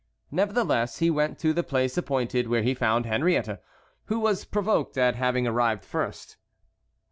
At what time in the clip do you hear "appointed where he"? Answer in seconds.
1.95-2.73